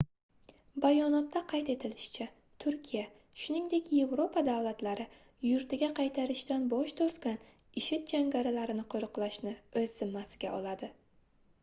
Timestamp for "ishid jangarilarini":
7.83-8.87